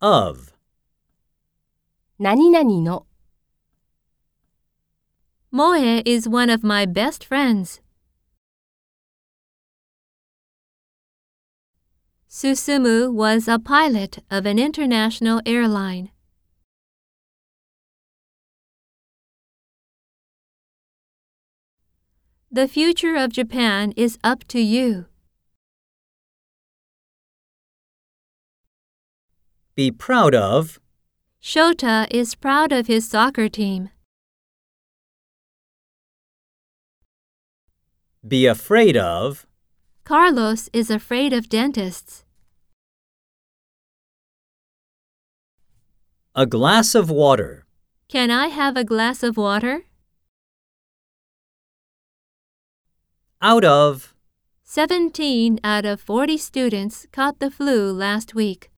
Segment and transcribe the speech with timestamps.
[0.00, 0.54] of
[2.18, 3.06] 何々の
[5.52, 7.80] Moe is one of my best friends.
[12.28, 16.10] Susumu was a pilot of an international airline.
[22.52, 25.06] The future of Japan is up to you.
[29.80, 30.78] Be proud of,
[31.42, 33.88] Shota is proud of his soccer team.
[38.28, 39.46] be afraid of,
[40.04, 42.24] Carlos is afraid of dentists.
[46.34, 47.64] a glass of water,
[48.08, 49.84] Can I have a glass of water?
[53.40, 54.14] out of,
[54.64, 58.70] 17 out of 40 students caught the flu last week.